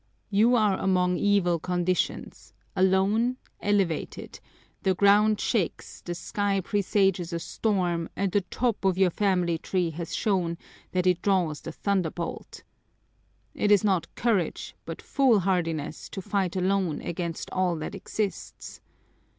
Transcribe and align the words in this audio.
You 0.31 0.55
are 0.55 0.79
among 0.79 1.17
evil 1.17 1.59
conditions, 1.59 2.55
alone, 2.75 3.37
elevated, 3.61 4.39
the 4.81 4.95
ground 4.95 5.39
shakes, 5.39 6.01
the 6.01 6.15
sky 6.15 6.59
presages 6.59 7.31
a 7.31 7.37
storm, 7.37 8.09
and 8.15 8.31
the 8.31 8.41
top 8.41 8.83
of 8.83 8.97
your 8.97 9.11
family 9.11 9.59
tree 9.59 9.91
has 9.91 10.15
shown 10.15 10.57
that 10.91 11.05
it 11.05 11.21
draws 11.21 11.61
the 11.61 11.71
thunderbolt. 11.71 12.63
It 13.53 13.69
is 13.71 13.83
not 13.83 14.15
courage, 14.15 14.75
but 14.85 15.03
foolhardiness, 15.03 16.09
to 16.09 16.21
fight 16.23 16.55
alone 16.55 17.01
against 17.01 17.51
all 17.51 17.75
that 17.75 17.93
exists. 17.93 18.81